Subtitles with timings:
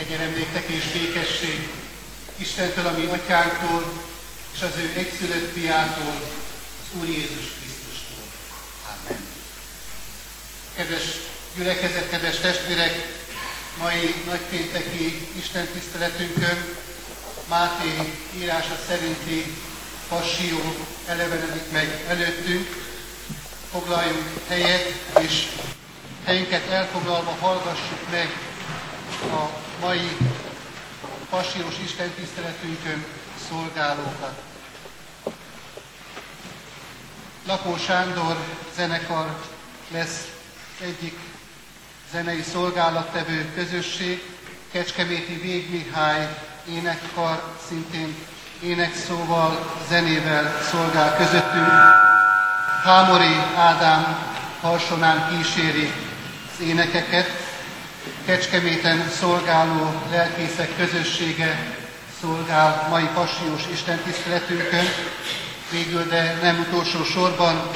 [0.00, 1.68] Kegyelem néktek és békesség
[2.36, 3.92] Istentől, ami atyánktól,
[4.54, 6.14] és az ő egyszülött fiától,
[6.80, 8.24] az Úr Jézus Krisztustól.
[8.86, 9.20] Amen.
[10.76, 11.02] Kedves
[11.56, 13.06] gyülekezet, kedves testvérek,
[13.78, 16.76] mai nagypénteki Isten tiszteletünkön
[17.48, 19.56] Máté írása szerinti
[20.08, 20.76] passió
[21.06, 22.68] elevenedik meg előttünk.
[23.72, 25.46] Foglaljunk helyet, és
[26.24, 28.28] helyünket elfoglalva hallgassuk meg
[29.32, 30.16] a mai
[31.30, 33.04] passiós Isten tiszteletünkön
[33.48, 34.42] szolgálókat.
[37.46, 38.36] Lakó Sándor
[38.76, 39.36] zenekar
[39.88, 40.28] lesz
[40.80, 41.18] egyik
[42.12, 44.22] zenei szolgálattevő közösség,
[44.72, 46.38] Kecskeméti Vég Mihály
[46.68, 48.16] énekkar szintén
[48.62, 51.70] énekszóval, zenével szolgál közöttünk.
[52.84, 54.18] Hámori Ádám
[54.60, 55.92] harsonán kíséri
[56.52, 57.49] az énekeket,
[58.24, 61.78] Kecskeméten szolgáló lelkészek közössége
[62.20, 64.84] szolgál mai passiós istentiszteletünkön.
[65.70, 67.70] Végül, de nem utolsó sorban,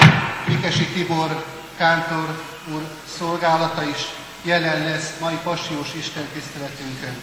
[0.47, 1.45] Mikesi Tibor
[1.77, 2.83] Kántor úr
[3.19, 4.07] szolgálata is
[4.43, 7.17] jelen lesz mai passiós istentiszteletünkön.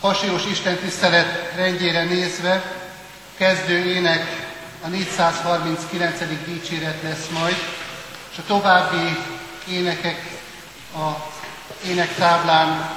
[0.00, 2.62] Passiós istentisztelet rendjére nézve
[3.36, 4.46] kezdő ének
[4.84, 6.18] a 439.
[6.44, 7.56] dicséret lesz majd,
[8.32, 9.18] és a további
[9.68, 10.38] énekek
[10.96, 11.33] a
[11.86, 12.90] énektáblán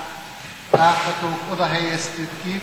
[0.71, 2.61] láthatók, oda helyeztük ki.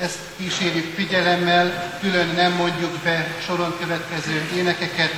[0.00, 5.12] Ezt kísérjük figyelemmel, külön nem mondjuk be soron következő énekeket,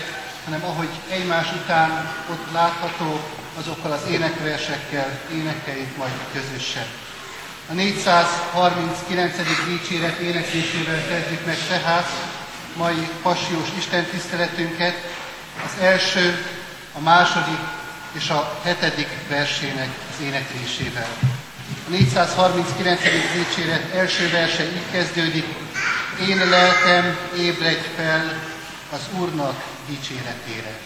[0.44, 3.20] hanem ahogy egymás után ott látható,
[3.58, 6.86] azokkal az énekversekkel énekeljük majd közösen.
[7.70, 9.36] A 439.
[9.66, 12.10] dicséret éneklésével kezdjük meg tehát
[12.76, 14.94] mai passiós istentiszteletünket.
[15.64, 16.46] Az első,
[16.98, 17.58] a második
[18.12, 21.08] és a hetedik versének az éneklésével.
[21.86, 23.00] A 439.
[23.34, 25.44] dicséret első verse így kezdődik.
[26.28, 28.32] Én lelkem ébredj fel
[28.92, 30.78] az Úrnak dicséretére.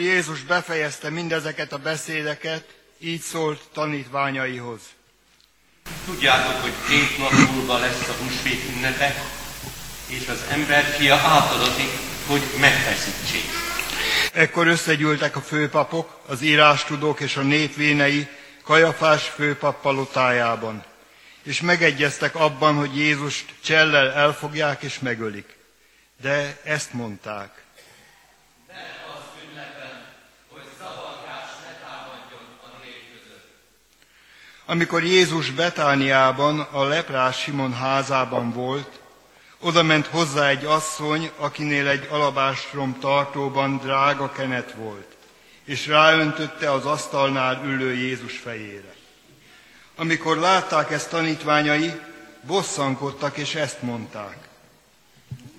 [0.00, 2.64] Amikor Jézus befejezte mindezeket a beszédeket,
[2.98, 4.80] így szólt tanítványaihoz.
[6.04, 9.14] Tudjátok, hogy két nap múlva lesz a húsvét ünnepe,
[10.06, 11.90] és az emberfia átadatik,
[12.26, 13.44] hogy megfeszítsék.
[14.32, 18.28] Ekkor összegyűltek a főpapok, az írástudók és a népvénei
[18.62, 20.84] Kajafás főpap palotájában,
[21.42, 25.56] és megegyeztek abban, hogy Jézust csellel elfogják és megölik.
[26.22, 27.59] De ezt mondták.
[34.70, 39.00] Amikor Jézus Betániában, a leprás Simon házában volt,
[39.60, 45.16] oda ment hozzá egy asszony, akinél egy alabástrom tartóban drága kenet volt,
[45.64, 48.94] és ráöntötte az asztalnál ülő Jézus fejére.
[49.96, 51.92] Amikor látták ezt tanítványai,
[52.46, 54.36] bosszankodtak, és ezt mondták.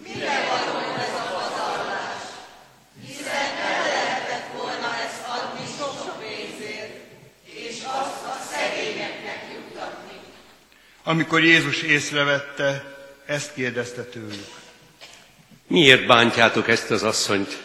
[0.03, 2.23] Mire való ez a pazarlás?
[3.05, 6.93] Hiszen el lehetett volna ezt adni sok pénzért,
[7.45, 10.17] és azt a szegényeknek juttatni.
[11.11, 14.45] Amikor Jézus észrevette, ezt kérdezte tőlük.
[15.67, 17.61] Miért bántjátok ezt az asszonyt?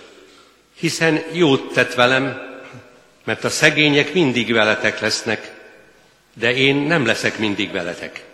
[0.79, 2.41] Hiszen jót tett velem,
[3.25, 5.55] mert a szegények mindig veletek lesznek,
[6.35, 8.25] de én nem leszek mindig veletek.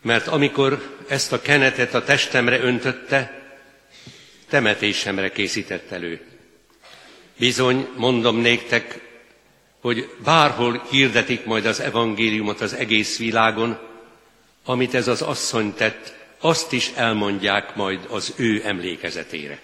[0.00, 3.42] Mert amikor ezt a kenetet a testemre öntötte,
[4.48, 6.20] temetésemre készített elő.
[7.36, 9.00] Bizony, mondom néktek,
[9.80, 13.90] hogy bárhol hirdetik majd az evangéliumot az egész világon,
[14.64, 19.60] amit ez az asszony tett, azt is elmondják majd az ő emlékezetére.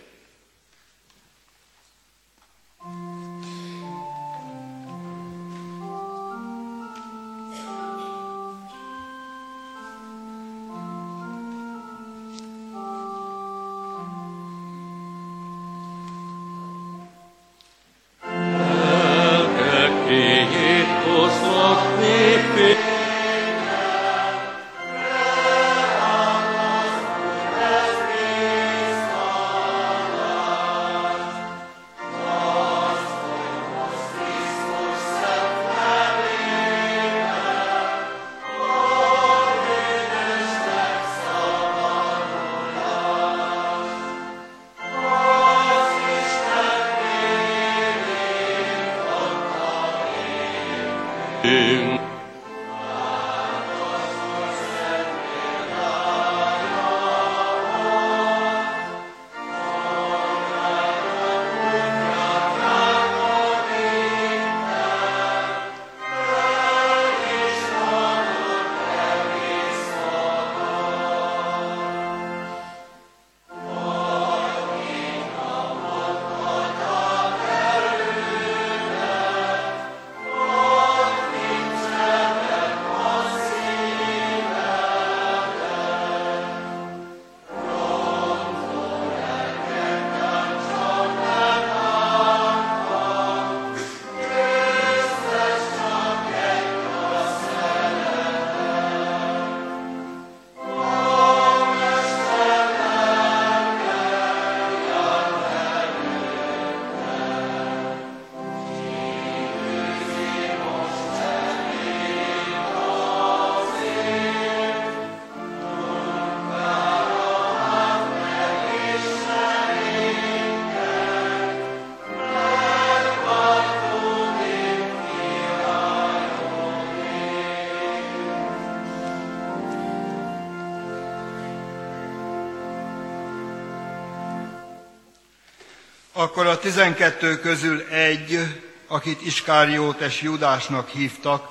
[136.28, 138.40] Akkor a tizenkettő közül egy,
[138.86, 141.50] akit Iskáriótes Judásnak hívtak,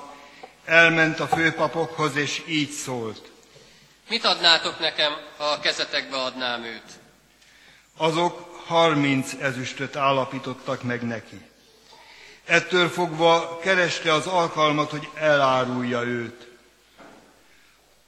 [0.64, 3.30] elment a főpapokhoz, és így szólt.
[4.08, 6.82] Mit adnátok nekem, ha a kezetekbe adnám őt?
[7.96, 11.40] Azok harminc ezüstöt állapítottak meg neki.
[12.44, 16.48] Ettől fogva kereste az alkalmat, hogy elárulja őt.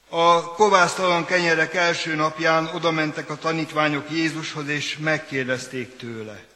[0.09, 6.49] A kovásztalan kenyerek első napján odamentek a tanítványok Jézushoz, és megkérdezték tőle.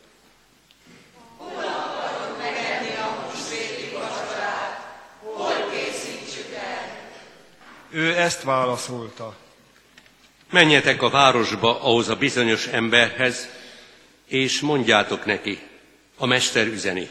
[7.95, 9.35] Ő ezt válaszolta.
[10.49, 13.47] Menjetek a városba ahhoz a bizonyos emberhez,
[14.25, 15.59] és mondjátok neki,
[16.17, 17.09] a mester üzeni.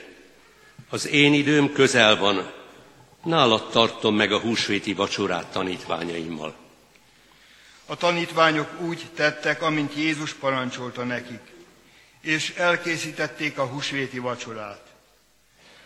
[0.88, 2.52] Az én időm közel van,
[3.22, 6.54] nálad tartom meg a húsvéti vacsorát tanítványaimmal.
[7.86, 11.52] A tanítványok úgy tettek, amint Jézus parancsolta nekik.
[12.20, 14.82] és elkészítették a húsvéti vacsorát.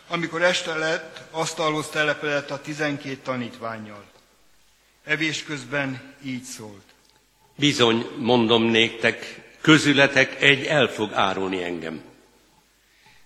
[0.07, 4.03] Amikor este lett, asztalhoz telepedett a tizenkét tanítványjal.
[5.09, 6.83] Evés közben így szólt.
[7.55, 12.01] Bizony, mondom néktek, közületek egy el fog árulni engem.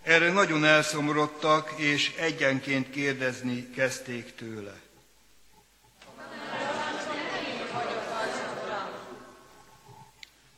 [0.04, 4.74] Erre nagyon elszomorodtak, és egyenként kérdezni kezdték tőle.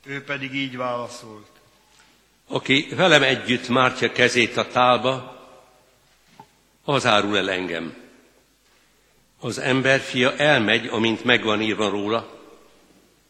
[0.06, 1.50] Ő pedig így válaszolt.
[2.48, 5.40] Aki velem együtt mártja kezét a tálba,
[6.84, 8.05] az árul el engem.
[9.46, 12.40] Az emberfia elmegy, amint megvan írva róla,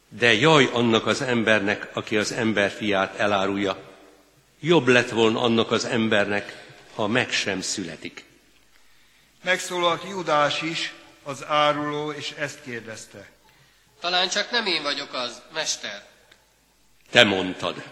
[0.10, 3.78] de jaj annak az embernek, aki az emberfiát elárulja.
[4.60, 8.26] Jobb lett volna annak az embernek, ha meg sem születik.
[9.44, 10.94] Megszólalt Judás is,
[11.24, 13.30] az áruló, és ezt kérdezte.
[14.00, 16.06] Talán csak nem én vagyok az, mester.
[17.10, 17.84] Te mondtad.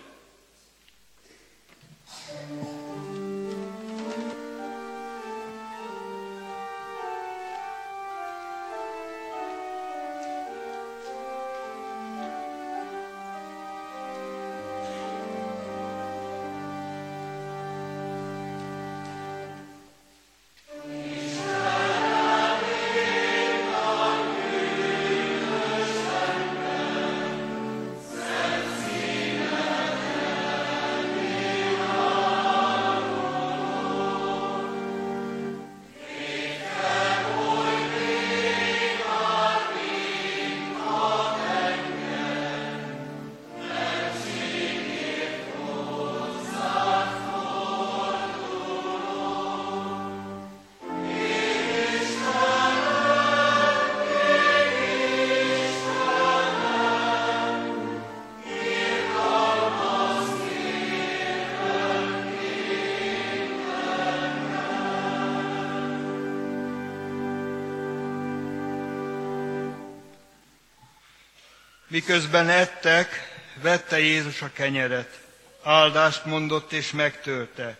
[71.94, 75.20] Miközben ettek, vette Jézus a kenyeret,
[75.64, 77.78] áldást mondott és megtörte.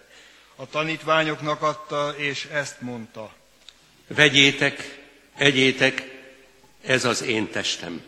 [0.56, 3.34] A tanítványoknak adta, és ezt mondta.
[4.08, 5.00] Vegyétek,
[5.36, 6.04] egyétek,
[6.82, 8.02] ez az én testem.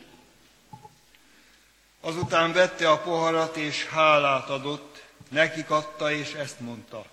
[2.02, 7.06] Azután vette a poharat, és hálát adott, nekik adta, és ezt mondta.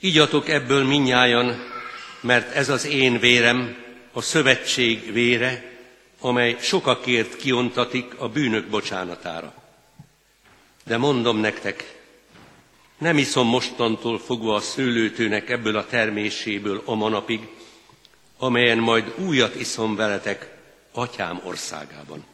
[0.00, 1.72] Igyatok ebből minnyájan,
[2.20, 5.77] mert ez az én vérem, a szövetség vére,
[6.20, 9.54] amely sokakért kiontatik a bűnök bocsánatára.
[10.84, 12.00] De mondom nektek,
[12.98, 17.48] nem iszom mostantól fogva a szőlőtőnek ebből a terméséből a manapig,
[18.38, 20.56] amelyen majd újat iszom veletek
[20.92, 22.24] atyám országában.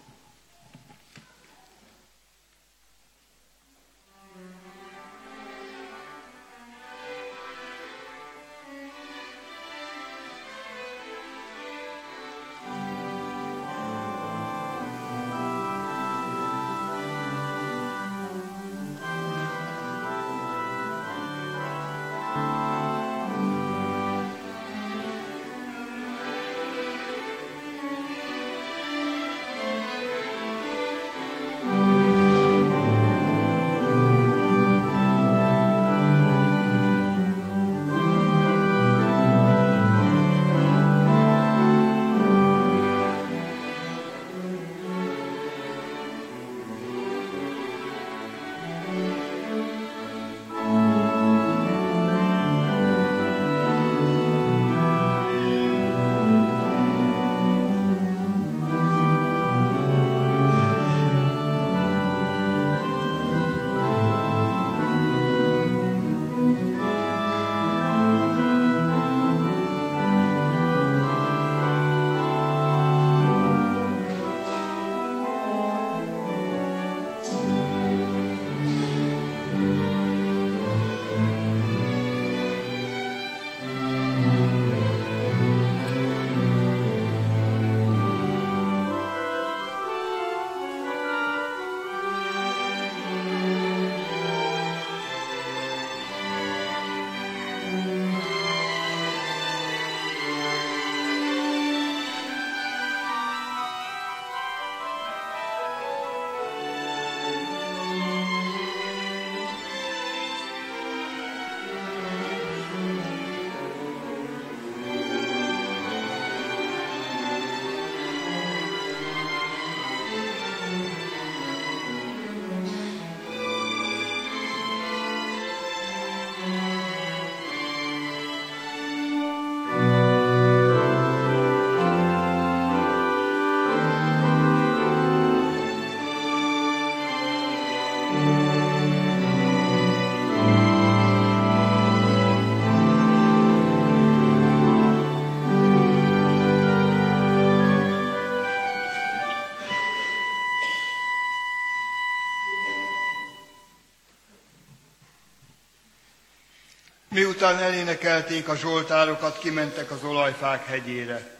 [157.44, 161.36] Miután elénekelték a zsoltárokat, kimentek az olajfák hegyére.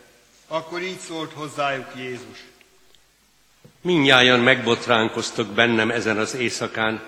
[0.47, 2.45] Akkor így szólt hozzájuk Jézus.
[3.81, 7.03] Minnyáján megbotránkoztok bennem ezen az éjszakán,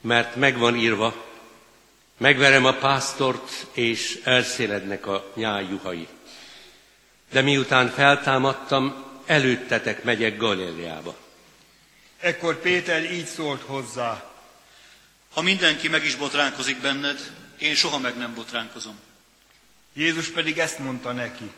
[0.00, 1.14] mert megvan írva,
[2.16, 6.08] megverem a pásztort, és elszélednek a nyájuhai.
[7.30, 11.16] De miután feltámadtam, előttetek megyek Galileába.
[12.18, 14.30] Ekkor Péter így szólt hozzá.
[15.34, 18.98] Ha mindenki meg is botránkozik benned, én soha meg nem botránkozom.
[19.92, 21.50] Jézus pedig ezt mondta neki.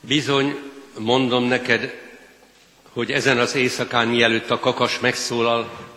[0.00, 0.58] Bizony,
[0.98, 1.94] mondom neked,
[2.92, 5.88] hogy ezen az éjszakán, mielőtt a kakas megszólal,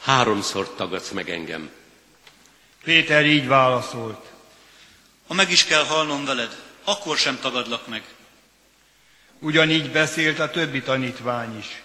[0.00, 1.70] háromszor tagadsz meg engem.
[2.84, 4.26] Péter így válaszolt.
[5.26, 8.02] Ha meg is kell halnom veled, akkor sem tagadlak meg.
[9.38, 11.82] Ugyanígy beszélt a többi tanítvány is.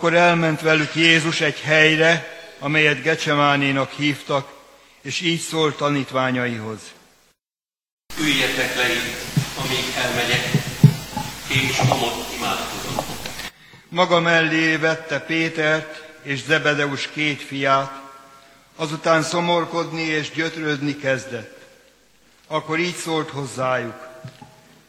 [0.00, 4.52] Akkor elment velük Jézus egy helyre, amelyet Gecsemánénak hívtak,
[5.00, 6.78] és így szólt tanítványaihoz.
[8.20, 9.16] Üljetek le itt,
[9.64, 10.44] amíg elmegyek,
[11.48, 13.04] és amott imádkozom.
[13.88, 18.02] Maga mellé vette Pétert és Zebedeus két fiát,
[18.76, 21.58] azután szomorkodni és gyötrődni kezdett.
[22.46, 24.08] Akkor így szólt hozzájuk.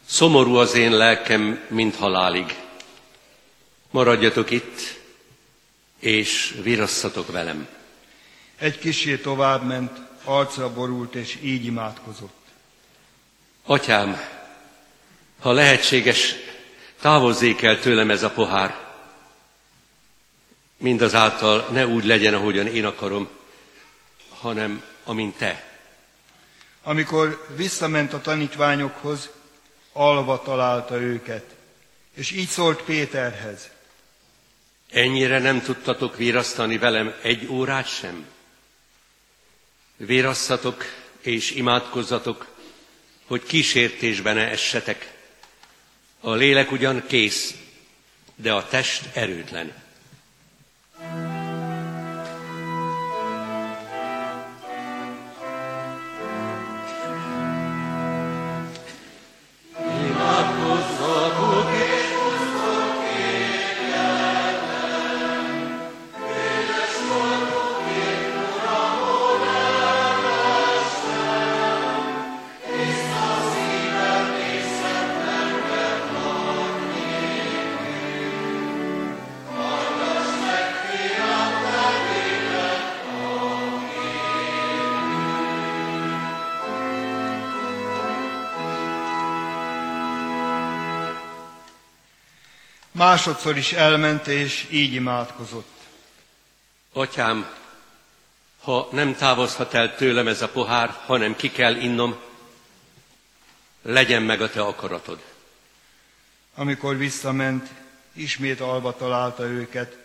[0.06, 2.56] Szomorú az én lelkem, mint halálig.
[3.90, 5.01] Maradjatok itt,
[6.02, 7.68] és virasszatok velem.
[8.58, 12.44] Egy kisé tovább ment, arcra borult, és így imádkozott.
[13.64, 14.20] Atyám,
[15.40, 16.34] ha lehetséges,
[17.00, 18.76] távozzék el tőlem ez a pohár.
[20.76, 23.28] Mindazáltal ne úgy legyen, ahogyan én akarom,
[24.38, 25.64] hanem amint te.
[26.82, 29.30] Amikor visszament a tanítványokhoz,
[29.92, 31.44] alva találta őket,
[32.14, 33.70] és így szólt Péterhez.
[34.92, 38.26] Ennyire nem tudtatok virasztani velem egy órát sem?
[39.96, 40.84] Vérasszatok
[41.20, 42.46] és imádkozzatok,
[43.26, 45.12] hogy kísértésbe ne essetek.
[46.20, 47.54] A lélek ugyan kész,
[48.34, 49.81] de a test erőtlen.
[93.24, 95.78] Másodszor is elment, és így imádkozott.
[96.92, 97.54] Atyám,
[98.62, 102.16] ha nem távozhat el tőlem ez a pohár, hanem ki kell innom,
[103.82, 105.22] legyen meg a te akaratod.
[106.54, 107.68] Amikor visszament,
[108.12, 109.96] ismét alba találta őket,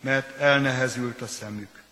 [0.00, 1.82] mert elnehezült a szemük.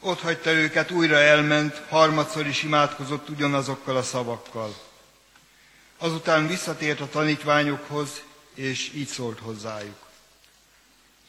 [0.00, 4.74] Ott hagyta őket, újra elment, harmadszor is imádkozott ugyanazokkal a szavakkal.
[5.98, 8.22] Azután visszatért a tanítványokhoz,
[8.54, 10.10] és így szólt hozzájuk.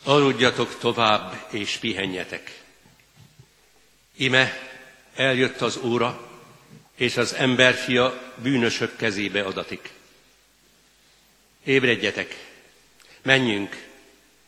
[0.04, 2.62] Aludjatok tovább, és pihenjetek.
[4.16, 4.58] Ime,
[5.16, 6.32] eljött az óra,
[6.96, 9.92] és az emberfia bűnösök kezébe adatik.
[11.64, 12.52] Ébredjetek,
[13.22, 13.88] menjünk,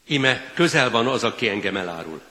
[0.06, 2.22] ime közel van az, aki engem elárul.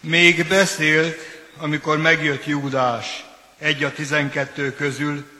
[0.00, 1.18] Még beszélt,
[1.56, 3.24] amikor megjött Júdás,
[3.58, 5.30] egy a tizenkettő közül,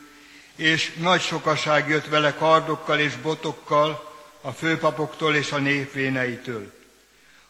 [0.57, 4.09] és nagy sokaság jött vele kardokkal és botokkal,
[4.41, 6.73] a főpapoktól és a népvéneitől.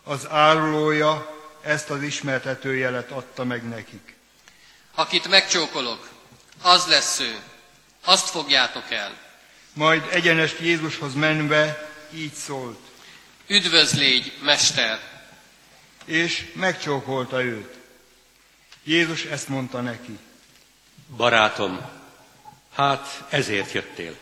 [0.05, 4.14] Az árulója ezt az ismertetőjelet adta meg nekik.
[4.94, 6.09] Akit megcsókolok,
[6.62, 7.37] az lesz ő.
[8.05, 9.16] Azt fogjátok el.
[9.73, 12.79] Majd egyenest Jézushoz menve így szólt.
[13.46, 15.19] Üdvözlégy, Mester!
[16.11, 17.75] És megcsókolta őt.
[18.85, 20.18] Jézus ezt mondta neki.
[21.16, 21.81] Barátom,
[22.75, 24.16] hát ezért jöttél.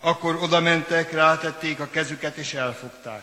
[0.00, 3.22] Akkor oda mentek, rátették a kezüket és elfogták.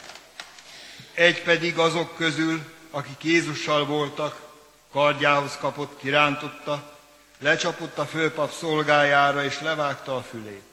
[1.13, 4.41] Egy pedig azok közül, akik Jézussal voltak,
[4.91, 6.97] kardjához kapott, kirántotta,
[7.39, 10.63] lecsapott a főpap szolgájára és levágta a fülét.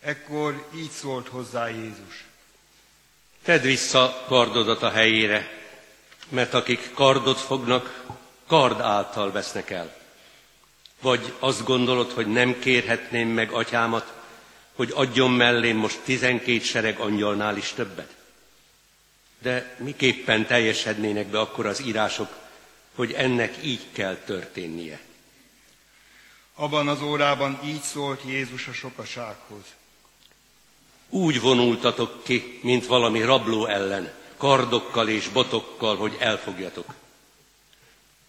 [0.00, 2.24] Ekkor így szólt hozzá Jézus.
[3.42, 5.59] Tedd vissza kardodat a helyére,
[6.30, 8.04] mert akik kardot fognak,
[8.46, 9.96] kard által vesznek el.
[11.00, 14.12] Vagy azt gondolod, hogy nem kérhetném meg atyámat,
[14.74, 18.14] hogy adjon mellém most tizenkét sereg angyalnál is többet?
[19.38, 22.28] De miképpen teljesednének be akkor az írások,
[22.94, 25.00] hogy ennek így kell történnie?
[26.54, 29.64] Abban az órában így szólt Jézus a sokasághoz.
[31.08, 36.94] Úgy vonultatok ki, mint valami rabló ellen, kardokkal és botokkal, hogy elfogjatok.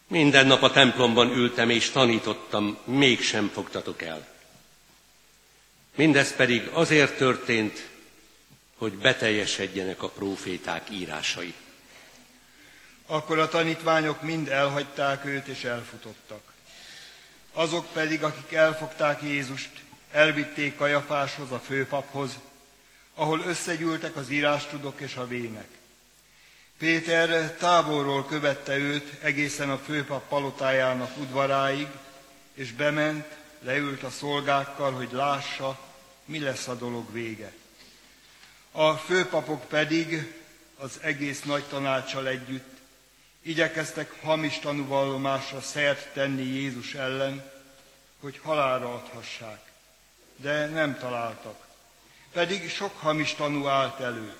[0.08, 4.28] Minden nap a templomban ültem és tanítottam, mégsem fogtatok el.
[5.96, 7.88] Mindez pedig azért történt,
[8.78, 11.54] hogy beteljesedjenek a próféták írásai.
[13.06, 16.54] Akkor a tanítványok mind elhagyták őt és elfutottak.
[17.54, 19.72] Azok pedig, akik elfogták Jézust,
[20.12, 22.32] elvitték Kajafáshoz, a főpaphoz,
[23.16, 25.80] ahol összegyűltek az írástudok és a vének.
[26.82, 31.88] Péter távolról követte őt egészen a főpap palotájának udvaráig,
[32.54, 33.26] és bement,
[33.60, 35.80] leült a szolgákkal, hogy lássa,
[36.26, 37.54] mi lesz a dolog vége.
[38.72, 40.34] A főpapok pedig
[40.78, 42.78] az egész nagy tanácsal együtt
[43.42, 47.52] igyekeztek hamis tanúvallomásra szert tenni Jézus ellen,
[48.20, 49.72] hogy halálra adhassák,
[50.36, 51.68] de nem találtak.
[52.32, 54.36] Pedig sok hamis tanú állt elő.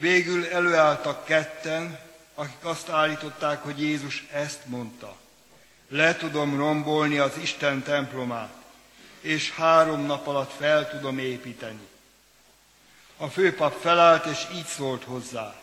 [0.00, 1.98] Végül előálltak ketten,
[2.34, 5.16] akik azt állították, hogy Jézus ezt mondta.
[5.88, 8.52] Le tudom rombolni az Isten templomát,
[9.20, 11.88] és három nap alatt fel tudom építeni.
[13.16, 15.54] A főpap felállt, és így szólt hozzá.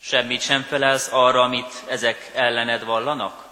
[0.00, 3.48] Semmit sem felelsz arra, amit ezek ellened vallanak?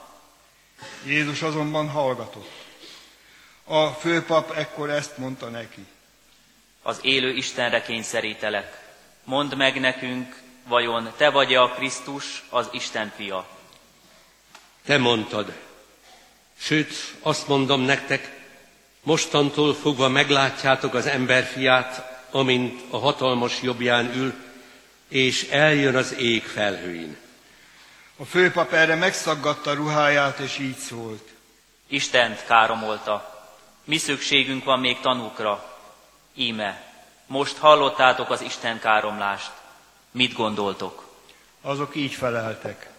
[1.05, 2.53] Jézus azonban hallgatott.
[3.65, 5.87] A főpap ekkor ezt mondta neki.
[6.87, 8.83] Az élő Istenre kényszerítelek.
[9.25, 13.47] Mondd meg nekünk, vajon te vagy-e a Krisztus, az Isten fia?
[14.85, 15.53] Te mondtad.
[16.59, 18.40] Sőt, azt mondom nektek,
[19.03, 24.35] mostantól fogva meglátjátok az emberfiát, amint a hatalmas jobbján ül,
[25.09, 27.16] és eljön az ég felhőin.
[28.16, 31.29] A főpap erre megszaggatta ruháját, és így szólt.
[31.88, 33.49] Istent káromolta.
[33.85, 35.74] Mi szükségünk van még tanúkra?
[36.35, 36.83] Íme,
[37.27, 39.53] most hallottátok az Isten káromlást.
[40.11, 41.09] Mit gondoltok?
[41.61, 42.90] Azok így feleltek.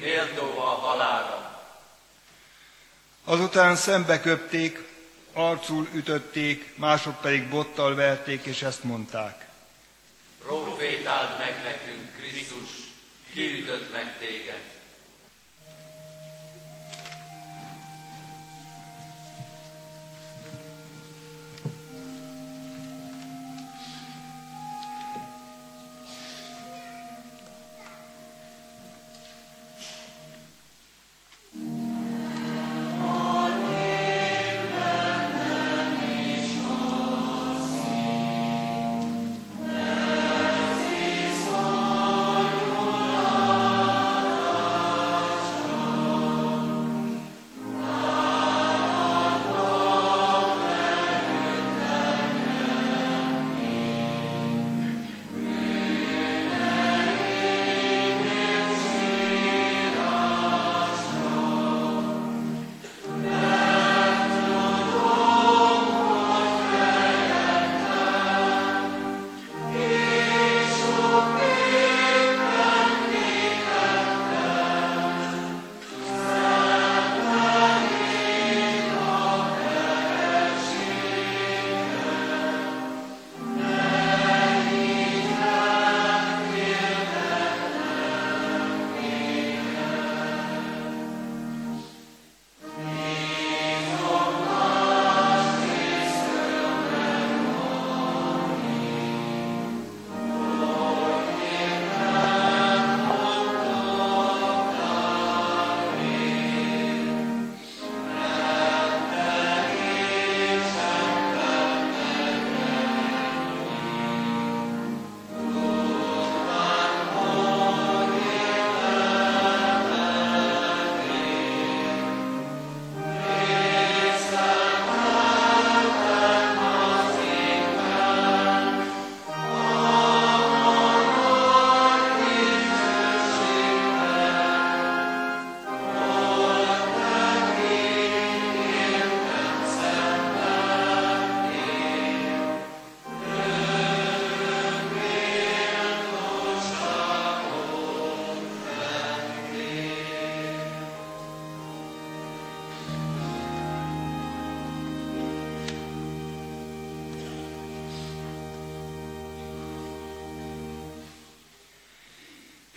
[0.00, 1.62] Méltó a halára.
[3.24, 4.88] Azután szembe köpték,
[5.32, 9.48] arcul ütötték, mások pedig bottal verték, és ezt mondták.
[10.42, 12.70] Profétáld meg nekünk, Krisztus,
[13.32, 14.49] ki ütött meg téged?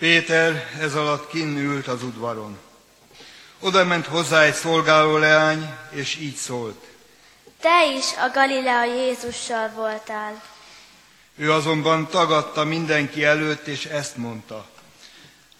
[0.04, 2.58] Péter ez alatt kinn ült az udvaron.
[3.60, 6.86] Oda ment hozzá egy szolgáló leány, és így szólt.
[7.60, 10.42] Te is a Galilea Jézussal voltál.
[11.36, 14.66] Ő azonban tagadta mindenki előtt, és ezt mondta.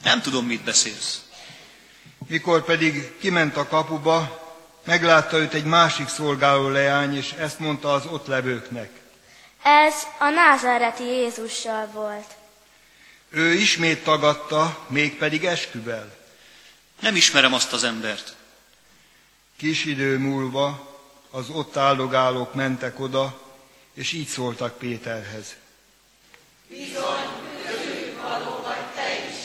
[0.04, 1.22] Nem tudom, mit beszélsz.
[2.28, 4.44] Mikor pedig kiment a kapuba,
[4.86, 8.90] meglátta őt egy másik szolgáló leány, és ezt mondta az ott levőknek.
[9.64, 12.42] Ez a názáreti Jézussal volt.
[13.36, 16.16] Ő ismét tagadta, mégpedig esküvel.
[17.00, 18.36] Nem ismerem azt az embert.
[19.58, 20.98] Kis idő múlva
[21.32, 23.42] az ott áldogálók mentek oda,
[23.94, 25.56] és így szóltak Péterhez.
[26.68, 27.28] Bizony,
[27.68, 29.36] közülük való vagy te is,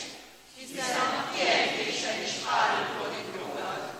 [0.56, 3.92] hiszen a kiejtésen is árulkodik rólad.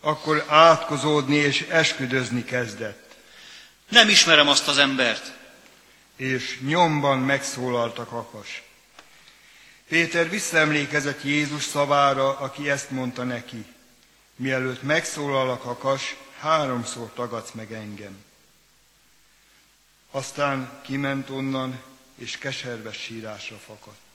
[0.00, 3.14] Akkor átkozódni és esküdözni kezdett,
[3.88, 5.32] Nem ismerem azt az embert.
[6.16, 8.62] és nyomban megszólalt a kakas.
[9.90, 13.64] Péter visszaemlékezett Jézus szavára, aki ezt mondta neki.
[14.36, 18.24] Mielőtt megszólal a kakas, háromszor tagadsz meg engem.
[20.10, 21.82] Aztán kiment onnan,
[22.14, 24.09] és keserves sírásra fakadt.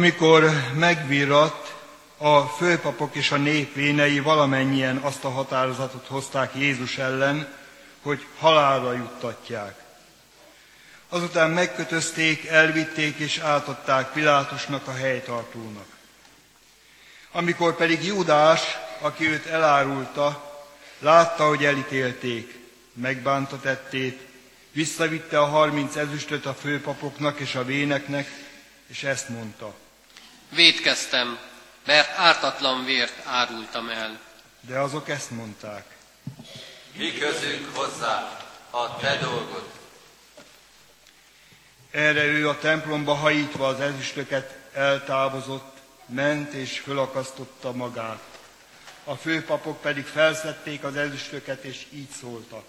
[0.00, 1.74] Amikor megvirratt,
[2.16, 7.54] a főpapok és a nép vénei valamennyien azt a határozatot hozták Jézus ellen,
[8.02, 9.82] hogy halálra juttatják.
[11.08, 15.86] Azután megkötözték, elvitték és átadták Pilátusnak a helytartónak.
[17.32, 18.60] Amikor pedig Júdás,
[19.00, 20.54] aki őt elárulta,
[20.98, 22.58] látta, hogy elítélték,
[22.92, 24.20] megbánta tettét,
[24.72, 28.30] visszavitte a harminc ezüstöt a főpapoknak és a véneknek,
[28.86, 29.88] és ezt mondta.
[30.50, 31.38] Védkeztem,
[31.86, 34.20] mert ártatlan vért árultam el.
[34.60, 35.96] De azok ezt mondták.
[36.92, 38.38] Mi közünk hozzá,
[38.70, 39.68] a te dolgod.
[41.90, 45.76] Erre ő a templomba hajítva az ezüstöket eltávozott,
[46.06, 48.22] ment és fölakasztotta magát.
[49.04, 52.64] A főpapok pedig felszedték az ezüstöket, és így szóltak.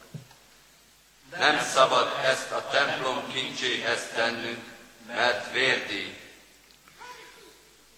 [1.38, 4.64] Nem szabad ezt a templom kincséhez tennünk,
[5.08, 6.21] mert vérdíj.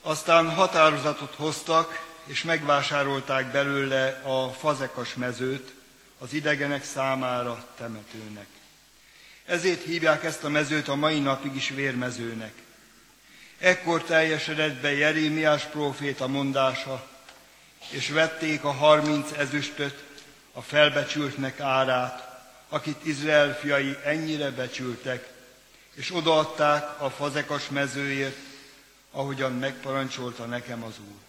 [0.05, 5.73] Aztán határozatot hoztak, és megvásárolták belőle a fazekas mezőt
[6.17, 8.47] az idegenek számára temetőnek.
[9.45, 12.53] Ezért hívják ezt a mezőt a mai napig is vérmezőnek.
[13.57, 17.07] Ekkor teljesedett be Jerémiás próféta mondása,
[17.89, 20.03] és vették a harminc ezüstöt,
[20.53, 25.29] a felbecsültnek árát, akit Izrael fiai ennyire becsültek,
[25.93, 28.37] és odaadták a fazekas mezőért,
[29.15, 31.19] ahogyan megparancsolta nekem az Úr.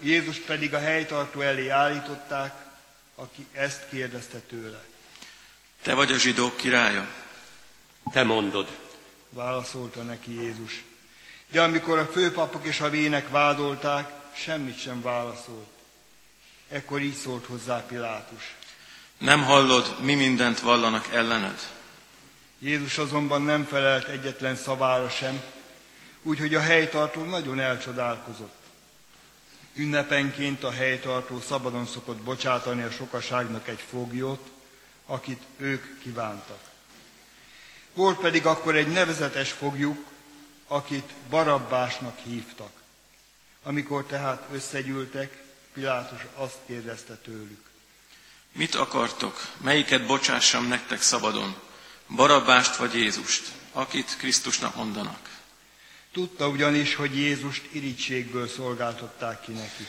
[0.00, 2.54] Jézus pedig a helytartó elé állították,
[3.14, 4.84] aki ezt kérdezte tőle.
[5.82, 7.06] Te vagy a zsidók királya?
[8.12, 8.68] Te mondod.
[9.30, 10.84] Válaszolta neki Jézus.
[11.50, 15.68] De amikor a főpapok és a vének vádolták, semmit sem válaszolt.
[16.68, 18.54] Ekkor így szólt hozzá Pilátus.
[19.18, 21.58] Nem hallod, mi mindent vallanak ellened?
[22.58, 25.42] Jézus azonban nem felelt egyetlen szavára sem,
[26.22, 28.56] úgyhogy a helytartó nagyon elcsodálkozott.
[29.74, 34.50] Ünnepenként a helytartó szabadon szokott bocsátani a sokaságnak egy foglyot,
[35.06, 36.60] akit ők kívántak.
[37.94, 40.04] Volt pedig akkor egy nevezetes fogjuk,
[40.66, 42.70] akit Barabbásnak hívtak.
[43.62, 45.42] Amikor tehát összegyűltek,
[45.72, 47.66] Pilátus azt kérdezte tőlük.
[48.52, 49.46] Mit akartok?
[49.56, 51.54] Melyiket bocsássam nektek szabadon?
[52.16, 55.37] Barabbást vagy Jézust, akit Krisztusnak mondanak?
[56.18, 59.86] Tudta ugyanis, hogy Jézust irítségből szolgáltatták ki neki.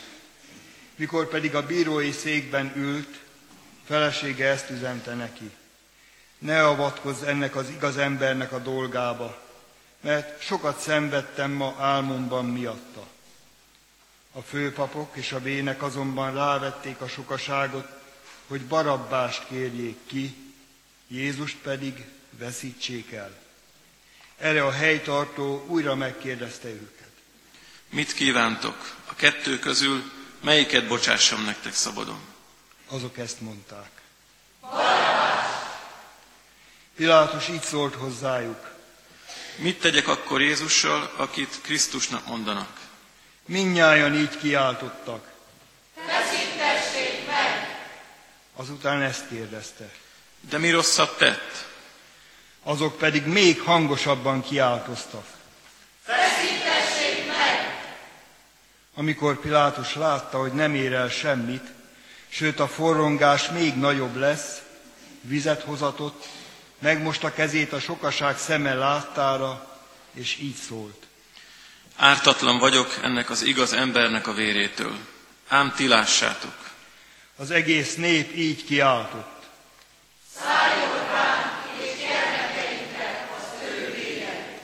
[0.96, 3.18] Mikor pedig a bírói székben ült,
[3.84, 5.50] felesége ezt üzente neki.
[6.38, 9.42] Ne avatkozz ennek az igaz embernek a dolgába,
[10.00, 13.06] mert sokat szenvedtem ma álmomban miatta.
[14.32, 17.88] A főpapok és a vének azonban rávették a sokaságot,
[18.46, 20.36] hogy barabbást kérjék ki,
[21.08, 22.04] Jézust pedig
[22.38, 23.49] veszítsék el.
[24.40, 27.08] Erre a helytartó újra megkérdezte őket.
[27.90, 28.96] Mit kívántok?
[29.06, 30.02] A kettő közül
[30.40, 32.20] melyiket bocsássam nektek szabadon?
[32.88, 33.90] Azok ezt mondták.
[34.60, 35.46] Barabbás!
[36.96, 38.70] Pilátus így szólt hozzájuk.
[39.56, 42.78] Mit tegyek akkor Jézussal, akit Krisztusnak mondanak?
[43.46, 45.30] Minnyáján így kiáltottak.
[46.06, 47.78] Feszítessék meg!
[48.56, 49.90] Azután ezt kérdezte.
[50.40, 51.69] De mi rosszat tett?
[52.62, 55.24] Azok pedig még hangosabban kiáltoztak.
[56.04, 57.84] Feszítessék meg!
[58.94, 61.64] Amikor Pilátus látta, hogy nem ér el semmit,
[62.28, 64.62] sőt a forrongás még nagyobb lesz,
[65.20, 66.26] vizet hozatott,
[66.78, 69.78] megmosta kezét a sokaság szeme láttára,
[70.14, 71.06] és így szólt.
[71.96, 74.96] Ártatlan vagyok ennek az igaz embernek a vérétől.
[75.48, 76.70] Ám ti lássátok.
[77.36, 79.48] Az egész nép így kiáltott.
[80.38, 84.60] Szálljon ránk és gyermekeinkre az ő vége.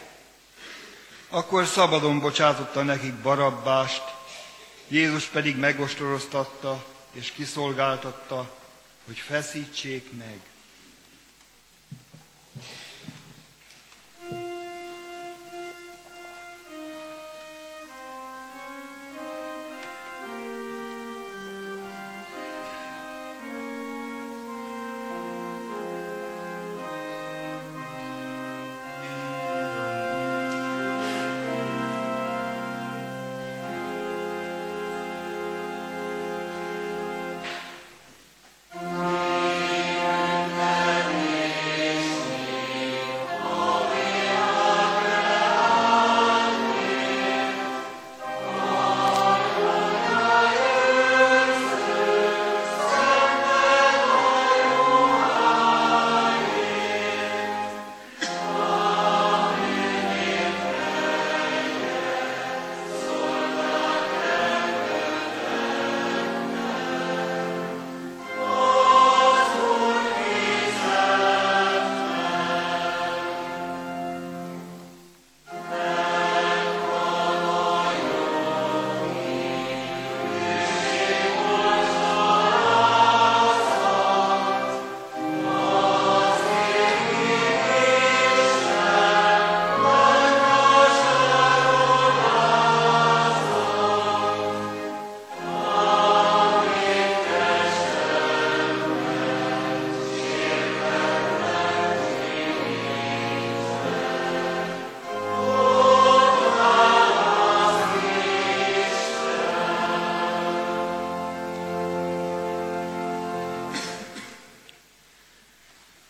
[1.37, 4.03] Akkor szabadon bocsátotta nekik Barabbást,
[4.89, 8.51] Jézus pedig megostoroztatta és kiszolgáltatta,
[9.07, 10.41] hogy feszítsék meg.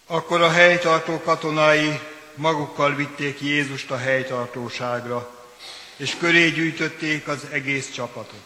[0.07, 2.01] Akkor a helytartó katonái
[2.35, 5.35] magukkal vitték Jézust a helytartóságra,
[5.97, 8.45] és köré gyűjtötték az egész csapatot.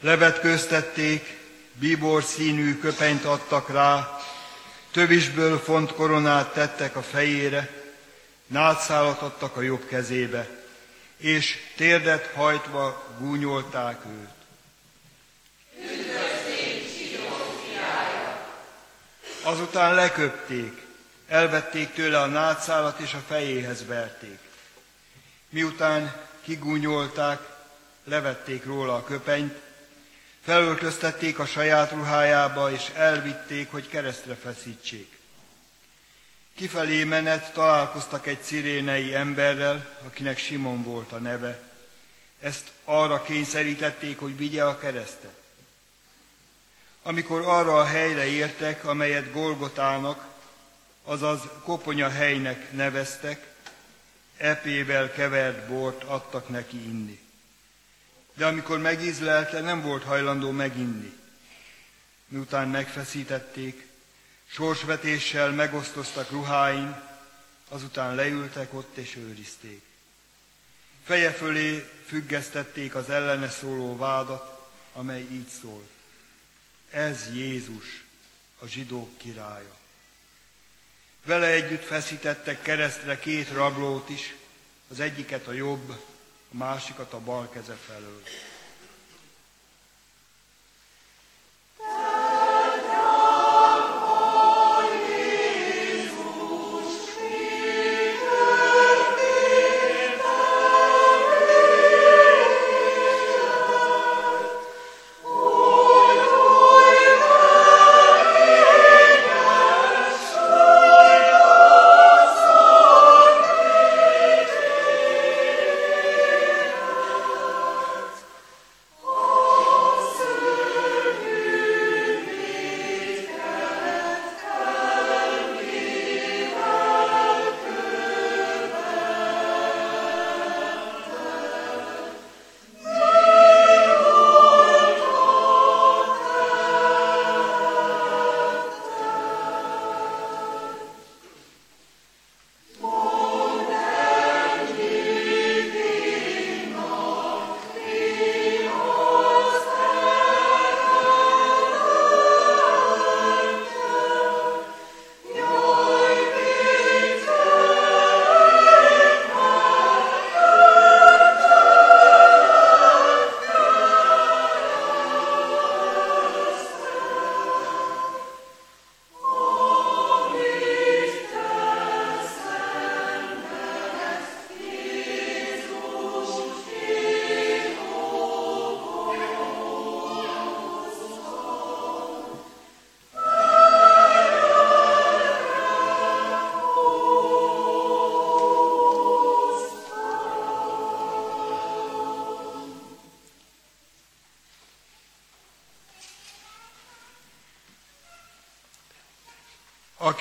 [0.00, 1.36] Levetköztették,
[1.72, 4.20] bíbor színű köpenyt adtak rá,
[4.90, 7.70] tövisből font koronát tettek a fejére,
[8.46, 10.48] nátszálat adtak a jobb kezébe,
[11.16, 14.41] és térdet hajtva gúnyolták őt.
[19.42, 20.82] Azután leköpték,
[21.28, 24.38] elvették tőle a nátszálat és a fejéhez verték.
[25.48, 27.40] Miután kigúnyolták,
[28.04, 29.58] levették róla a köpenyt,
[30.44, 35.18] felöltöztették a saját ruhájába, és elvitték, hogy keresztre feszítsék.
[36.56, 41.60] Kifelé menet találkoztak egy cirénei emberrel, akinek Simon volt a neve.
[42.40, 45.41] Ezt arra kényszerítették, hogy vigye a keresztet.
[47.02, 50.26] Amikor arra a helyre értek, amelyet Golgotának,
[51.04, 53.54] azaz koponya helynek neveztek,
[54.36, 57.20] epével kevert bort adtak neki inni.
[58.34, 61.12] De amikor megízlelte, nem volt hajlandó meginni.
[62.28, 63.86] Miután megfeszítették,
[64.46, 67.02] sorsvetéssel megosztoztak ruháin,
[67.68, 69.82] azután leültek ott és őrizték.
[71.04, 75.88] Feje fölé függesztették az ellene szóló vádat, amely így szól.
[76.92, 78.04] Ez Jézus,
[78.58, 79.76] a zsidók királya.
[81.24, 84.34] Vele együtt feszítettek keresztre két rablót is,
[84.88, 85.90] az egyiket a jobb,
[86.50, 88.22] a másikat a bal keze felől.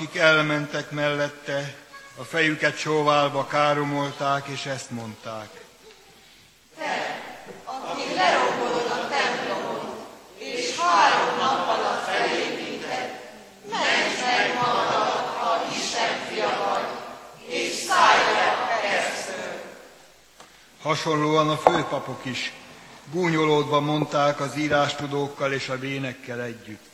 [0.02, 1.76] Akik elmentek mellette,
[2.16, 5.49] a fejüket sóválva káromolták, és ezt mondták.
[6.78, 7.22] Te,
[7.66, 13.20] aki lerombolod a templomot, és három nap alatt felépíted,
[13.70, 16.88] menj meg magadat, ha Isten fia vagy,
[17.56, 19.62] és szállj le a keresztől.
[20.82, 22.54] Hasonlóan a főpapok is
[23.12, 26.90] gúnyolódva mondták az írástudókkal és a vénekkel együtt.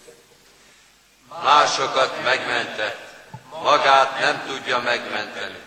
[1.77, 2.97] Másokat megmentett,
[3.63, 5.57] magát nem tudja megmenteni.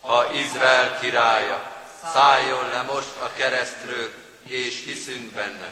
[0.00, 1.72] Ha Izrael királya,
[2.12, 4.12] szálljon le most a keresztről,
[4.42, 5.68] és hiszünk benne.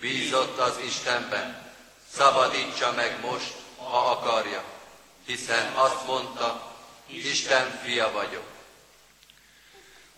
[0.00, 1.72] Bízott az Istenben,
[2.14, 4.62] szabadítsa meg most, ha akarja,
[5.26, 6.76] hiszen azt mondta,
[7.06, 8.46] Isten fia vagyok.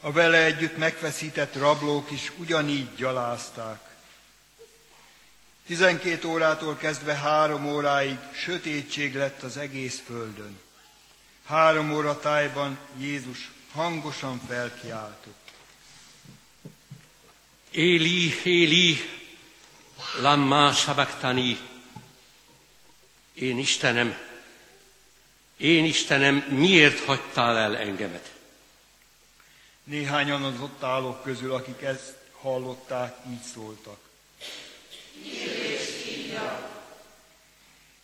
[0.00, 3.89] A vele együtt megfeszített rablók is ugyanígy gyalázták.
[5.66, 10.60] Tizenkét órától kezdve három óráig sötétség lett az egész földön.
[11.44, 15.50] Három óra tájban Jézus hangosan felkiáltott.
[17.70, 18.96] Éli, Éli,
[20.20, 21.58] lamma sabachthani.
[23.32, 24.16] Én Istenem,
[25.56, 28.32] én Istenem, miért hagytál el engemet?
[29.84, 34.09] Néhányan az ott állók közül, akik ezt hallották, így szóltak.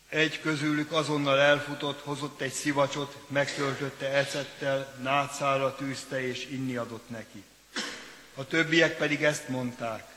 [0.09, 7.45] Egy közülük azonnal elfutott, hozott egy szivacsot, megtöltötte ecettel, nátszára tűzte és inni adott neki.
[8.35, 10.16] A többiek pedig ezt mondták.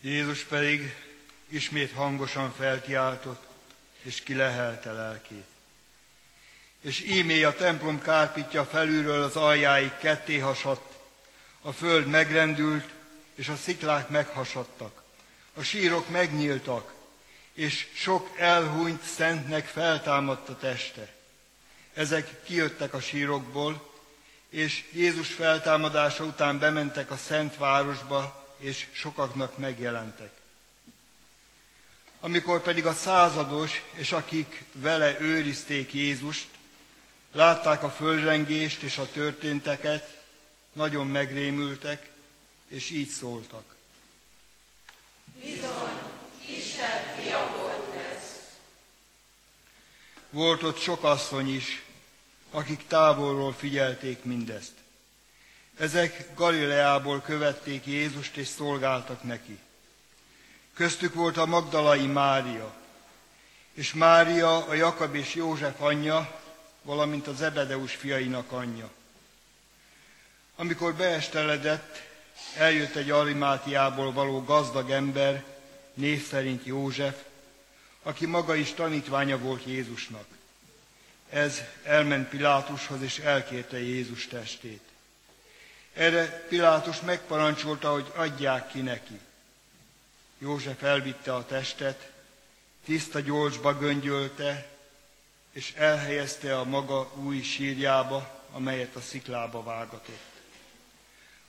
[0.00, 0.94] Jézus pedig
[1.48, 3.46] ismét hangosan felkiáltott,
[4.02, 5.46] és kilehelte lelkét.
[6.80, 10.96] És ímé a templom kárpitja felülről az aljáig ketté hasadt,
[11.62, 12.88] a föld megrendült,
[13.34, 15.02] és a sziklák meghasadtak.
[15.54, 16.92] A sírok megnyíltak,
[17.52, 21.14] és sok elhunyt szentnek feltámadt a teste.
[21.94, 23.92] Ezek kijöttek a sírokból,
[24.48, 30.30] és Jézus feltámadása után bementek a szent városba, és sokaknak megjelentek.
[32.20, 36.48] Amikor pedig a százados, és akik vele őrizték Jézust,
[37.32, 40.22] látták a földrengést és a történteket,
[40.72, 42.10] nagyon megrémültek,
[42.68, 43.76] és így szóltak.
[45.42, 45.98] Bizony,
[46.46, 48.22] Isten fia volt ez.
[50.30, 51.82] Volt ott sok asszony is,
[52.50, 54.72] akik távolról figyelték mindezt.
[55.78, 59.58] Ezek Galileából követték Jézust és szolgáltak neki.
[60.74, 62.74] Köztük volt a Magdalai Mária,
[63.72, 66.40] és Mária a Jakab és József anyja,
[66.82, 68.90] valamint az Ebedeus fiainak anyja.
[70.56, 72.02] Amikor beesteledett,
[72.56, 75.44] eljött egy Arimátiából való gazdag ember,
[75.94, 77.16] név szerint József,
[78.02, 80.26] aki maga is tanítványa volt Jézusnak.
[81.28, 84.87] Ez elment Pilátushoz, és elkérte Jézus testét.
[85.98, 89.20] Erre Pilátus megparancsolta, hogy adják ki neki.
[90.38, 92.10] József elvitte a testet,
[92.84, 94.66] tiszta gyolcsba göngyölte,
[95.52, 100.40] és elhelyezte a maga új sírjába, amelyet a sziklába vágatott.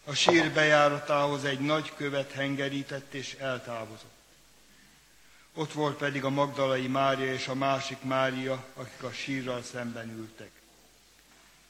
[0.03, 4.17] A sír bejáratához egy nagy követ hengerített és eltávozott.
[5.53, 10.51] Ott volt pedig a Magdalai Mária és a másik Mária, akik a sírral szemben ültek.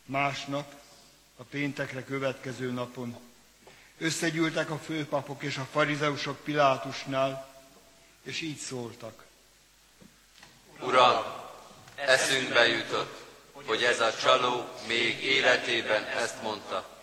[0.05, 0.73] Másnap
[1.39, 3.17] a péntekre következő napon.
[3.97, 7.55] Összegyűltek a főpapok és a farizeusok Pilátusnál,
[8.23, 9.25] és így szóltak.
[10.79, 11.23] Uram,
[11.95, 16.99] eszünkbe jutott, hogy ez a csaló még életében ezt mondta.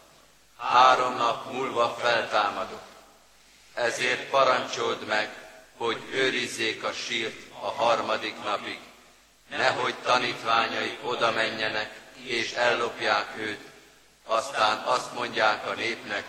[0.56, 2.82] Három nap múlva feltámadok.
[3.74, 8.78] Ezért parancsold meg, hogy őrizzék a sírt a harmadik napig,
[9.48, 13.74] nehogy tanítványai oda menjenek és ellopják őt,
[14.26, 16.24] aztán azt mondják a népnek,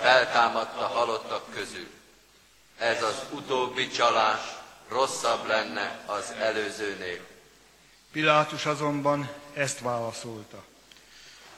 [0.00, 1.88] feltámadt a halottak közül.
[2.78, 4.40] Ez az utóbbi csalás
[4.88, 7.20] rosszabb lenne az előzőnél.
[8.12, 10.64] Pilátus azonban ezt válaszolta.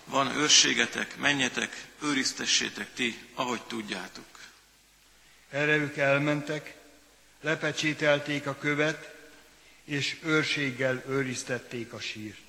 [0.05, 4.25] Van őrségetek, menjetek, őriztessétek ti, ahogy tudjátok.
[5.51, 6.75] Erre ők elmentek,
[7.41, 9.15] lepecsételték a követ,
[9.85, 12.48] és őrséggel őriztették a sírt.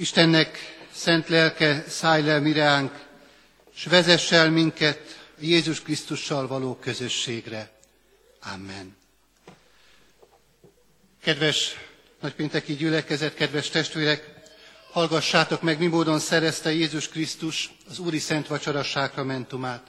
[0.00, 0.58] Istennek
[0.92, 3.06] szent lelke szállj le mi ránk,
[3.74, 7.70] s vezess el minket Jézus Krisztussal való közösségre.
[8.54, 8.96] Amen.
[11.22, 11.76] Kedves
[12.20, 14.32] nagypénteki gyülekezet, kedves testvérek,
[14.90, 19.86] hallgassátok meg, mi módon szerezte Jézus Krisztus az Úri Szent Vacsora sákramentumát.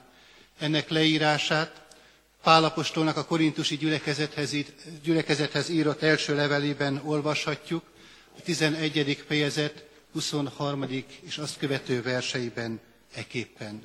[0.60, 1.82] Ennek leírását
[2.44, 4.56] Pálapostolnak a korintusi gyülekezethez,
[5.04, 7.84] gyülekezethez írott első levelében olvashatjuk,
[8.38, 9.24] a 11.
[9.28, 9.88] fejezet
[10.20, 10.84] 23.
[11.22, 12.80] és azt követő verseiben
[13.14, 13.84] eképpen.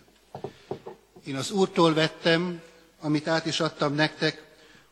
[1.27, 2.61] Én az Úrtól vettem,
[3.01, 4.43] amit át is adtam nektek,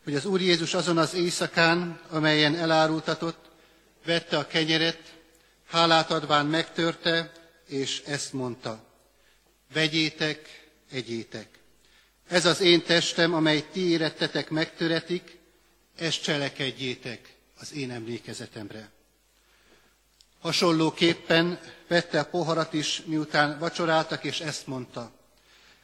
[0.03, 3.45] hogy az Úr Jézus azon az éjszakán, amelyen elárultatott,
[4.05, 5.13] vette a kenyeret,
[5.67, 7.31] hálát adván megtörte,
[7.67, 8.83] és ezt mondta.
[9.73, 11.47] Vegyétek, egyétek.
[12.27, 15.37] Ez az én testem, amely ti érettetek megtöretik,
[15.95, 18.91] ezt cselekedjétek az én emlékezetemre.
[20.43, 25.11] Hasonlóképpen vette a poharat is, miután vacsoráltak, és ezt mondta.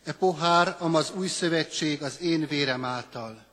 [0.03, 3.45] E pohár, amaz új szövetség az én vérem által.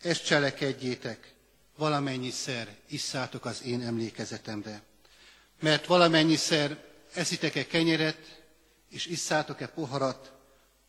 [0.00, 1.34] Ezt cselekedjétek,
[1.76, 4.82] valamennyiszer isszátok az én emlékezetemre.
[5.60, 6.84] Mert valamennyiszer
[7.14, 8.42] eszitek-e kenyeret,
[8.88, 10.32] és isszátok-e poharat,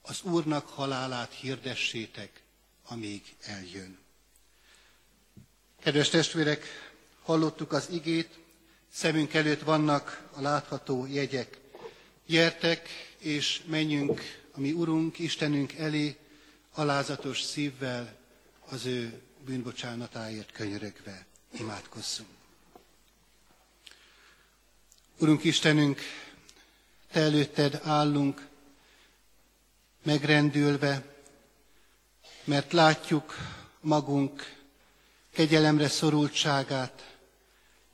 [0.01, 2.41] az Úrnak halálát hirdessétek,
[2.87, 3.99] amíg eljön.
[5.83, 6.65] Kedves testvérek,
[7.23, 8.41] hallottuk az igét,
[8.93, 11.57] szemünk előtt vannak a látható jegyek.
[12.25, 14.21] Gyertek és menjünk
[14.51, 16.17] a mi Urunk, Istenünk elé,
[16.73, 18.15] alázatos szívvel
[18.69, 21.25] az ő bűnbocsánatáért könyörögve.
[21.59, 22.29] Imádkozzunk.
[25.19, 25.99] Urunk Istenünk,
[27.11, 28.47] Te előtted állunk,
[30.03, 31.05] megrendülve,
[32.43, 33.35] mert látjuk
[33.81, 34.55] magunk
[35.33, 37.12] kegyelemre szorultságát,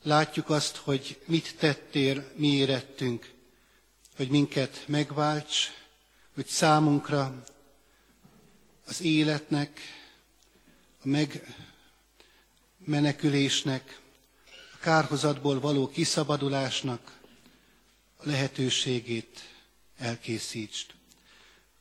[0.03, 3.31] látjuk azt, hogy mit tettél mi érettünk,
[4.15, 5.71] hogy minket megválts,
[6.33, 7.43] hogy számunkra
[8.85, 9.79] az életnek,
[11.03, 11.07] a
[12.79, 13.99] megmenekülésnek,
[14.73, 17.19] a kárhozatból való kiszabadulásnak
[18.17, 19.39] a lehetőségét
[19.97, 20.91] elkészítsd.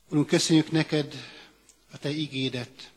[0.08, 1.14] Urunk, köszönjük neked
[1.92, 2.90] a te igédet,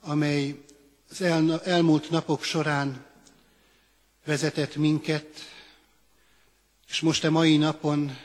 [0.00, 0.62] amely
[1.10, 3.06] az el, elmúlt napok során
[4.28, 5.26] vezetett minket,
[6.88, 8.16] és most a mai napon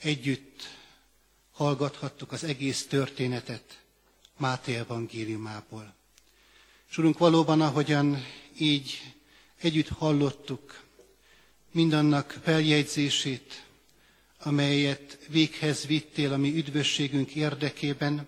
[0.00, 0.68] együtt
[1.52, 3.80] hallgathattuk az egész történetet
[4.36, 5.94] Máté evangéliumából.
[6.90, 8.24] És Urunk, valóban, ahogyan
[8.58, 9.14] így
[9.60, 10.82] együtt hallottuk
[11.70, 13.62] mindannak feljegyzését,
[14.38, 18.26] amelyet véghez vittél a mi üdvösségünk érdekében,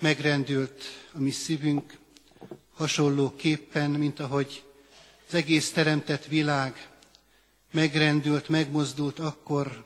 [0.00, 1.98] megrendült a mi szívünk,
[2.74, 4.62] hasonlóképpen, mint ahogy
[5.32, 6.88] az egész teremtett világ
[7.70, 9.84] megrendült, megmozdult akkor,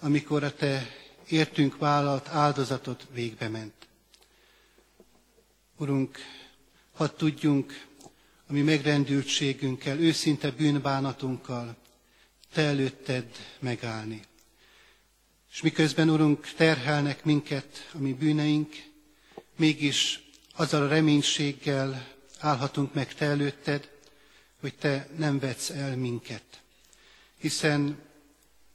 [0.00, 0.86] amikor a te
[1.28, 3.72] értünk vállalt áldozatot végbe ment.
[5.76, 6.18] Urunk,
[6.92, 7.86] hadd tudjunk
[8.46, 11.76] a mi megrendültségünkkel, őszinte bűnbánatunkkal
[12.52, 13.26] Te előtted
[13.58, 14.20] megállni.
[15.52, 18.74] És miközben, Urunk, terhelnek minket a mi bűneink,
[19.56, 20.22] mégis
[20.56, 22.08] azzal a reménységgel
[22.38, 23.91] állhatunk meg Te előtted,
[24.62, 26.60] hogy Te nem vetsz el minket.
[27.38, 27.98] Hiszen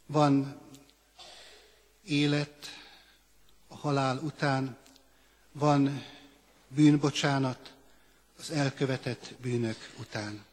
[0.06, 0.60] van
[2.04, 2.66] élet
[3.68, 4.78] a halál után,
[5.52, 6.04] van
[6.68, 7.74] bűnbocsánat
[8.40, 10.46] az elkövetett bűnök után.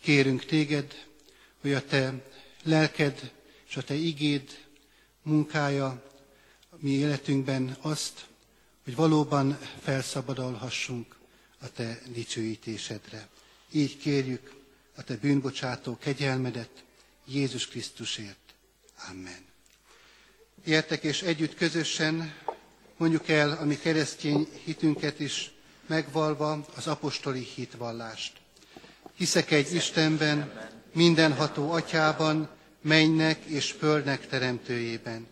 [0.00, 1.06] Kérünk Téged,
[1.60, 2.14] hogy a Te
[2.62, 3.32] lelked
[3.68, 4.66] és a Te igéd
[5.22, 5.86] munkája
[6.70, 8.26] a mi életünkben azt,
[8.84, 11.16] hogy valóban felszabadulhassunk
[11.58, 13.28] a Te dicsőítésedre.
[13.72, 14.60] Így kérjük
[14.96, 16.84] a Te bűnbocsátó kegyelmedet
[17.26, 18.54] Jézus Krisztusért.
[19.10, 19.44] Amen.
[20.64, 22.34] Értek és együtt közösen
[22.96, 25.50] mondjuk el a mi keresztény hitünket is
[25.86, 28.32] megvalva az apostoli hitvallást.
[29.14, 32.48] Hiszek egy Istenben, mindenható atyában,
[32.80, 35.26] mennynek és földnek teremtőjében,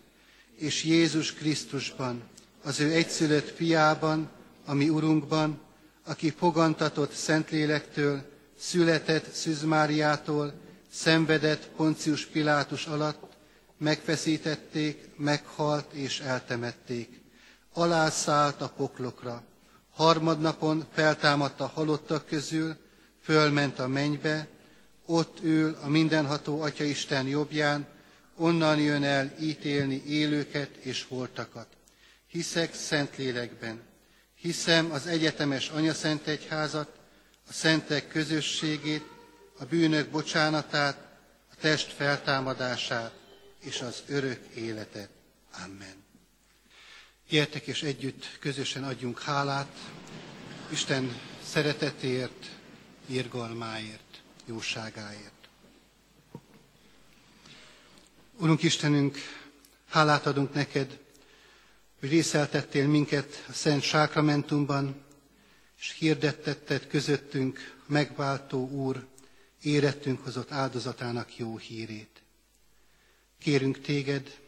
[0.57, 2.23] és Jézus Krisztusban,
[2.63, 4.31] az ő egyszülött fiában,
[4.65, 5.61] ami Urunkban,
[6.05, 8.30] aki fogantatott Szentlélektől,
[8.61, 10.53] született Szűzmáriától,
[10.93, 13.33] szenvedett Poncius Pilátus alatt,
[13.79, 17.21] megfeszítették, meghalt és eltemették.
[17.73, 19.43] Alászállt a poklokra.
[19.91, 22.77] Harmadnapon feltámadt a halottak közül,
[23.23, 24.47] fölment a mennybe,
[25.07, 27.87] ott ül a mindenható Atya Isten jobbján,
[28.37, 31.67] onnan jön el ítélni élőket és holtakat.
[32.27, 33.81] Hiszek Szentlélekben,
[34.35, 37.00] hiszem az egyetemes Anyaszent Egyházat,
[37.51, 39.05] a szentek közösségét,
[39.59, 40.97] a bűnök bocsánatát,
[41.53, 43.13] a test feltámadását
[43.61, 45.11] és az örök életet.
[45.65, 45.95] Amen.
[47.29, 49.77] Gyertek és együtt közösen adjunk hálát
[50.69, 52.47] Isten szeretetért,
[53.07, 55.49] irgalmáért, jóságáért.
[58.37, 59.19] Urunk Istenünk,
[59.89, 60.99] hálát adunk neked,
[62.01, 65.09] hogy részeltettél minket a Szent Sákramentumban,
[65.81, 69.07] és hirdettetted közöttünk megváltó Úr
[69.62, 72.22] érettünk hozott áldozatának jó hírét.
[73.39, 74.39] Kérünk téged,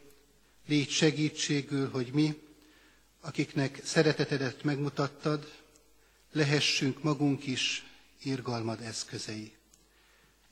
[0.67, 2.41] légy segítségül, hogy mi,
[3.21, 5.51] akiknek szeretetedet megmutattad,
[6.31, 7.85] lehessünk magunk is
[8.23, 9.51] irgalmad eszközei.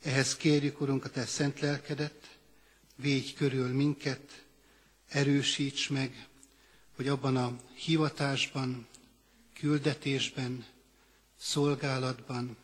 [0.03, 2.38] Ehhez kérjük, Urunk, a Te szent lelkedet,
[2.95, 4.43] védj körül minket,
[5.09, 6.27] erősíts meg,
[6.95, 8.88] hogy abban a hivatásban,
[9.62, 10.66] küldetésben,
[11.39, 12.57] szolgálatban,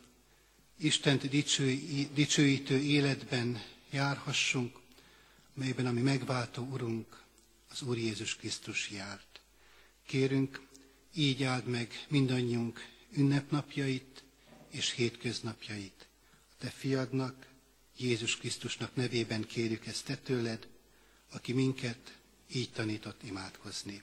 [0.78, 1.28] Istent
[2.14, 4.78] dicsőítő életben járhassunk,
[5.54, 7.22] melyben a mi megváltó Urunk,
[7.70, 9.40] az Úr Jézus Krisztus járt.
[10.06, 10.62] Kérünk,
[11.14, 14.24] így áld meg mindannyiunk ünnepnapjait
[14.70, 16.06] és hétköznapjait.
[16.50, 17.46] A Te fiadnak,
[17.96, 20.68] Jézus Krisztusnak nevében kérjük ezt te tőled,
[21.30, 22.18] aki minket
[22.52, 24.02] így tanított imádkozni.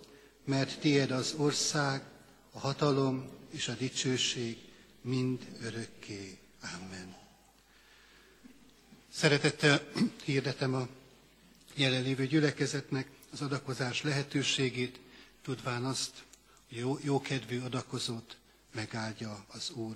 [0.45, 2.03] mert tied az ország,
[2.51, 4.57] a hatalom és a dicsőség
[5.01, 6.37] mind örökké.
[6.75, 7.15] Amen.
[9.13, 9.81] Szeretettel
[10.23, 10.87] hirdetem a
[11.75, 14.99] jelenlévő gyülekezetnek az adakozás lehetőségét,
[15.41, 16.11] tudván azt,
[16.69, 18.37] hogy jó, jókedvű adakozót
[18.73, 19.95] megáldja az Úr.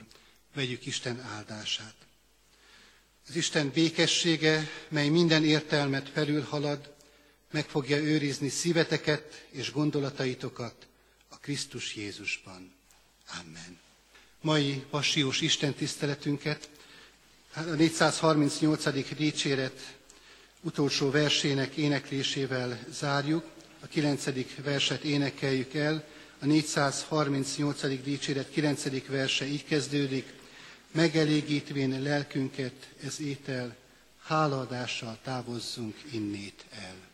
[0.53, 1.95] Vegyük Isten áldását.
[3.27, 6.94] Az Isten békessége, mely minden értelmet felülhalad,
[7.55, 10.87] meg fogja őrizni szíveteket és gondolataitokat
[11.29, 12.73] a Krisztus Jézusban.
[13.39, 13.79] Amen.
[14.41, 16.69] Mai passiós Isten tiszteletünket
[17.53, 19.15] a 438.
[19.15, 19.95] dicséret
[20.61, 23.45] utolsó versének éneklésével zárjuk.
[23.79, 24.23] A 9.
[24.63, 26.07] verset énekeljük el.
[26.39, 28.03] A 438.
[28.03, 29.07] dicséret 9.
[29.07, 30.33] verse így kezdődik.
[30.91, 33.75] Megelégítvén lelkünket ez étel,
[34.23, 37.13] hálaadással távozzunk innét el.